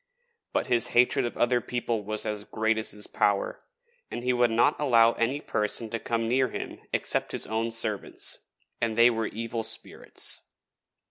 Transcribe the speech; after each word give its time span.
But 0.51 0.65
his 0.65 0.87
hatred 0.97 1.25
of 1.27 1.37
other 1.37 1.61
people 1.61 2.03
was 2.03 2.25
as 2.25 2.43
great 2.43 2.79
as 2.79 2.89
his 2.89 3.05
power, 3.05 3.59
and 4.09 4.23
he 4.23 4.33
would 4.33 4.49
not 4.49 4.79
allow 4.79 5.11
any 5.11 5.39
person 5.39 5.91
to 5.91 5.99
come 5.99 6.27
near 6.27 6.47
him 6.47 6.79
except 6.91 7.33
his 7.33 7.45
own 7.45 7.69
servants, 7.69 8.39
and 8.81 8.95
they 8.97 9.11
were 9.11 9.27
evil 9.27 9.61
spirits. 9.61 10.41